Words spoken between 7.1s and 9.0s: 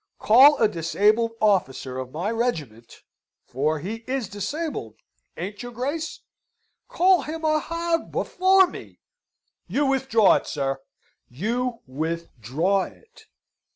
him a hog before me!